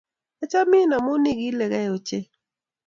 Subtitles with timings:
[0.43, 2.25] Achamin amu igiligei ochei